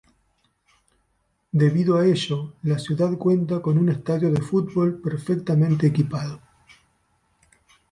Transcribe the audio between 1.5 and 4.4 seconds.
Debido a ello, la ciudad cuenta con un estadio